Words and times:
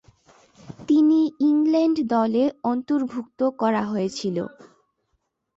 তিনি 0.87 1.19
ইংল্যান্ড 1.49 1.97
দলে 2.13 2.43
অন্তর্ভুক্ত 2.71 3.39
করা 3.61 3.83
হয়েছিল। 3.85 4.37